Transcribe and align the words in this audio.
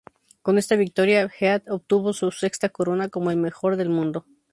Con 0.41 0.57
esta 0.57 0.75
victoria 0.75 1.29
Heath 1.31 1.69
obtuvo 1.69 2.11
su 2.13 2.31
sexta 2.31 2.69
corona 2.69 3.09
como 3.09 3.29
el 3.29 3.37
mejor 3.37 3.77
del 3.77 3.89
mundo. 3.89 4.25